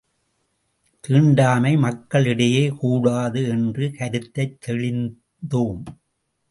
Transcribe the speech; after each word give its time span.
தீண்டாமை 0.99 1.77
மக்கள் 1.77 2.25
இடையே 2.25 2.67
கூடாது, 2.67 3.43
என்று 3.47 3.91
கருத்தைத் 3.91 4.57
தெளிந்தோம். 4.67 5.83